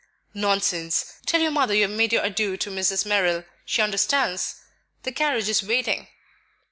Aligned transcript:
"Nonsense! 0.33 1.19
Tell 1.27 1.41
your 1.41 1.51
mother 1.51 1.75
you 1.75 1.83
have 1.83 1.91
made 1.91 2.11
your 2.11 2.23
adieux 2.25 2.55
to 2.57 2.71
Mrs. 2.71 3.05
Merrill, 3.05 3.43
she 3.65 3.83
understands; 3.83 4.55
the 5.03 5.11
carriage 5.11 5.47
is 5.47 5.61
waiting." 5.61 6.07